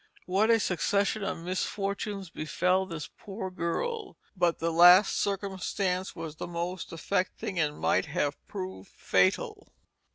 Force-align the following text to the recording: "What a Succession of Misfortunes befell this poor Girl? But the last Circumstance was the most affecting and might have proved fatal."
"What 0.25 0.49
a 0.49 0.59
Succession 0.59 1.23
of 1.23 1.37
Misfortunes 1.37 2.31
befell 2.31 2.87
this 2.87 3.07
poor 3.19 3.51
Girl? 3.51 4.17
But 4.35 4.57
the 4.57 4.71
last 4.73 5.15
Circumstance 5.15 6.15
was 6.15 6.37
the 6.37 6.47
most 6.47 6.91
affecting 6.91 7.59
and 7.59 7.77
might 7.79 8.07
have 8.07 8.33
proved 8.47 8.89
fatal." 8.89 9.71